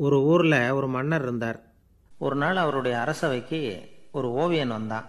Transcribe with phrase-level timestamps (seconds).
[0.00, 1.58] ஒரு ஊரில் ஒரு மன்னர் இருந்தார்.
[2.18, 3.58] ஒரு நாள் அவருடைய அரசவைக்கு
[4.12, 5.06] ஒரு ஓவியன் வந்தான்.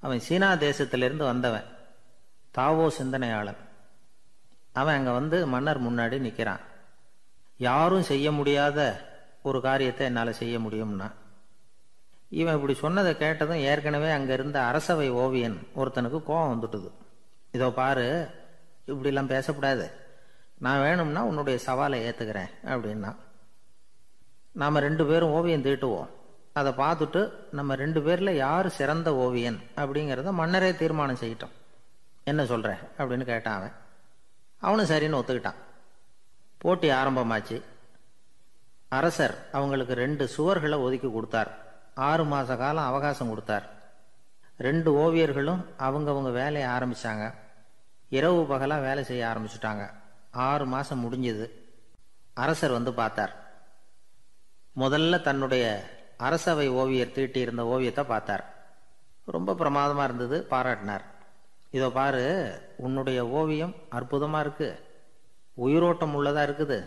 [0.00, 1.68] அவன் சீனா தேசத்திலிருந்து வந்தவன்
[2.54, 3.60] தாவோ சிந்தனையாளன்.
[4.72, 6.64] அவன் அங்கே வந்து மன்னர் முன்னாடி நிற்கிறான்
[7.58, 8.78] யாரும் செய்ய முடியாத
[9.42, 11.08] ஒரு காரியத்தை என்னால் செய்ய முடியும்னா
[12.30, 16.90] இவன் இப்படி சொன்னதை கேட்டதும் ஏற்கனவே அங்கே இருந்த அரசவை ஓவியன் ஒருத்தனுக்கு கோபம் வந்துட்டுது.
[17.52, 18.08] இதோ பாரு
[18.90, 19.86] இப்படிலாம் பேசக்கூடாது.
[20.58, 23.12] நான் வேணும்னா உன்னுடைய சவாலை ஏற்றுக்கிறேன் அப்படின்னா.
[24.56, 26.08] நாம் ரெண்டு பேரும் ஓவியம் தீட்டுவோம்.
[26.52, 31.50] அதை பார்த்துட்டு நம்ம ரெண்டு பேரில் யார் சிறந்த ஓவியன் அப்படிங்கிறத மன்னரே தீர்மானம் செய்யட்டும்
[32.24, 33.72] என்ன சொல்கிற அப்படின்னு கேட்டான் அவன்.
[34.58, 35.54] அவனும் சரின்னு ஒத்துக்கிட்டான்.
[36.58, 37.62] போட்டி ஆரம்பமாச்சு.
[38.88, 41.50] அரசர் அவங்களுக்கு ரெண்டு சுவர்களை ஒதுக்கி கொடுத்தார்.
[41.94, 43.70] ஆறு மாத காலம் அவகாசம் கொடுத்தார்.
[44.58, 47.34] ரெண்டு ஓவியர்களும் அவங்கவுங்க வேலையை ஆரம்பித்தாங்க
[48.08, 49.90] இரவு பகலாக வேலை செய்ய ஆரம்பிச்சிட்டாங்க.
[50.30, 51.50] ஆறு மாதம் முடிஞ்சது.
[52.34, 53.45] அரசர் வந்து பார்த்தார்.
[54.82, 55.64] முதல்ல தன்னுடைய
[56.26, 58.44] அரசவை ஓவியர் தீட்டியிருந்த ஓவியத்தை பார்த்தார்.
[59.34, 61.04] ரொம்ப பிரமாதமாக இருந்தது பாராட்டினார்.
[61.76, 62.24] இதோ பாரு
[62.86, 64.68] உன்னுடைய ஓவியம் அற்புதமாக இருக்கு.
[65.66, 66.78] உயிரோட்டம் உள்ளதாக இருக்குது.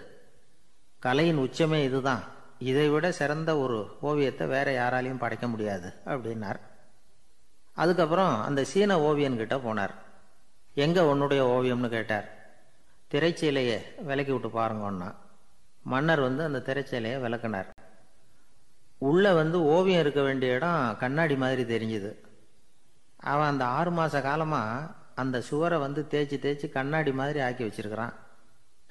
[1.06, 2.24] கலையின் உச்சமே இதுதான்.
[2.70, 6.60] இதை விட சிறந்த ஒரு ஓவியத்தை வேற யாராலையும் படைக்க முடியாது அப்படின்னார்.
[7.82, 9.96] அதுக்கப்புறம் அந்த சீன ஓவியன்கிட்ட போனார்.
[10.86, 12.28] எங்கே உன்னுடைய ஓவியம்னு கேட்டார்.
[13.12, 15.10] திரைச்சீலையை விலக்கி விட்டு பாருங்கன்னா
[15.92, 17.70] மன்னர் வந்து அந்த திரைச்சீலையை விளக்குனார்.
[19.08, 22.12] உள்ளே வந்து ஓவியம் இருக்க வேண்டிய இடம் கண்ணாடி மாதிரி தெரிஞ்சுது.
[23.32, 24.90] அவன் அந்த ஆறு மாத காலமாக
[25.22, 28.16] அந்த சுவரை வந்து தேய்ச்சி தேய்ச்சி கண்ணாடி மாதிரி ஆக்கி வச்சிருக்கிறான்.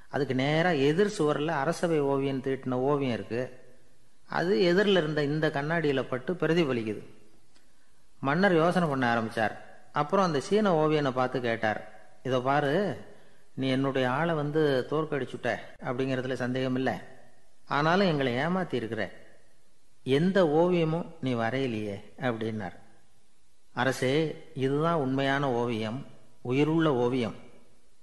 [0.09, 3.53] அதுக்கு நேராக எதிர் சுவரில் அரசவை ஓவியம் தீட்டின ஓவியம் இருக்குது
[4.39, 7.03] அது எதிரில் இருந்த இந்த கண்ணாடியில் பட்டு பிரதிபலிக்குது.
[8.21, 9.55] மன்னர் யோசனை பண்ண ஆரம்பிச்சார்.
[9.93, 11.81] அப்புறம் அந்த சீன ஓவியனை பார்த்து கேட்டார்.
[12.23, 12.73] இதை பாரு
[13.55, 15.51] நீ என்னுடைய ஆளை வந்து தோற்கடிச்சுட்ட
[15.85, 16.95] அப்படிங்கிறதுல சந்தேகம் இல்லை
[17.77, 19.03] ஆனாலும் எங்களை ஏமாத்தி இருக்கிற
[20.03, 22.77] எந்த ஓவியமும் நீ வரையிலையே அப்படின்னார்.
[23.73, 26.07] அரசே இதுதான் உண்மையான ஓவியம்
[26.43, 27.35] உயிருள்ள ஓவியம்.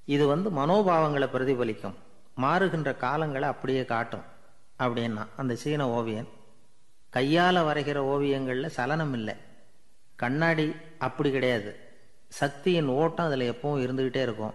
[0.05, 1.93] இது வந்து மனோபாவங்களை பிரதிபலிக்கும்.
[2.41, 4.21] மாறுகின்ற காலங்களை அப்படியே காட்டும்
[4.79, 6.27] அப்படின்னா அந்த சீன ஓவியன்.
[7.09, 9.35] கையால் வரைகிற ஓவியங்களில் சலனம் இல்லை.
[10.15, 11.79] கண்ணாடி அப்படி கிடையாது.
[12.27, 14.53] சக்தியின் ஓட்டம் அதில் எப்பவும் இருந்துக்கிட்டே இருக்கும்.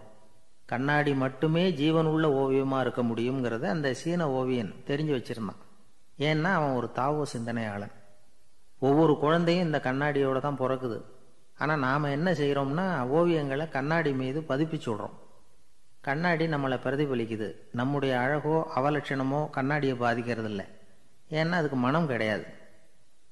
[0.64, 5.68] கண்ணாடி மட்டுமே ஜீவனுள்ள ஓவியமாக இருக்க முடியுங்கிறத அந்த சீன ஓவியன் தெரிஞ்சு வச்சிருந்தான்.
[6.28, 7.94] ஏன்னா அவன் ஒரு தாவோ சிந்தனையாளன்.
[8.78, 10.98] ஒவ்வொரு குழந்தையும் இந்த கண்ணாடியோட தான் பிறக்குது.
[11.58, 12.86] ஆனால் நாம் என்ன செய்கிறோம்னா
[13.16, 15.16] ஓவியங்களை கண்ணாடி மீது பதிப்பிச்சு விடுறோம்.
[16.00, 17.48] கண்ணாடி நம்மளை பிரதிபலிக்குது.
[17.72, 20.66] நம்முடைய அழகோ அவலட்சணமோ கண்ணாடியை பாதிக்கிறது இல்லை
[21.30, 22.44] ஏன்னா அதுக்கு மனம் கிடையாது.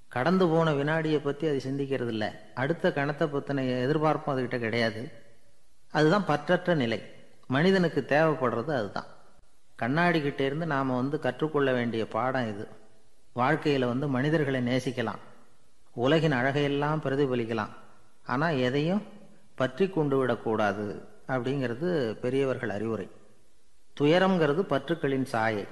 [0.09, 5.01] கடந்து போன வினாடியை பற்றி அது சிந்திக்கிறது இல்லை அடுத்த கணத்தை பற்றின எதிர்பார்ப்பும் அதுக்கிட்ட கிடையாது.
[5.93, 7.01] அதுதான் பற்றற்ற நிலை.
[7.47, 9.09] மனிதனுக்கு தேவைப்படுறது அதுதான்.
[9.77, 12.65] கண்ணாடி கிட்டேருந்து நாம் வந்து கற்றுக்கொள்ள வேண்டிய பாடம் இது.
[13.33, 15.23] வாழ்க்கையில் வந்து மனிதர்களை நேசிக்கலாம்.
[15.93, 17.71] உலகின் அழகையெல்லாம் பிரதிபலிக்கலாம்.
[18.27, 19.03] ஆனால் எதையும்
[19.55, 23.11] பற்றி கொண்டு விடக்கூடாது அப்படிங்கிறது பெரியவர்கள் அறிவுரை.
[24.01, 25.67] துயரம்ங்கிறது பற்றுக்களின் சாயை.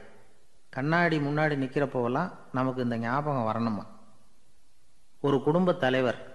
[0.69, 3.87] கண்ணாடி முன்னாடி நிற்கிறப்போவெல்லாம் நமக்கு இந்த ஞாபகம் வரணுமா?
[5.21, 6.35] ஒரு குடும்ப தலைவர்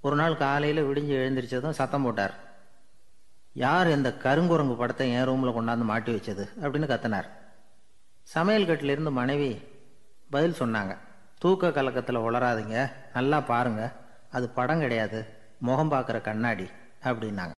[0.00, 2.34] ஒரு நாள் காலையில் விடிஞ்சு எழுந்திரிச்சதும் சத்தம் போட்டார்.
[3.52, 6.48] யார் இந்த கருங்குரங்கு படத்தை என் ரூமில் கொண்டாந்து மாட்டி வச்சது?
[6.60, 7.28] அப்படின்னு கத்தினார்.
[8.22, 9.62] சமையல் கட்டிலிருந்து மனைவி
[10.30, 10.96] பதில் சொன்னாங்க.
[11.38, 13.92] தூக்க கலக்கத்தில் உளராதிங்க நல்லா பாருங்க.
[14.30, 15.26] அது படம் கிடையாது.
[15.58, 16.70] முகம் பார்க்குற கண்ணாடி.
[17.02, 17.52] அப்படின்னாங்க.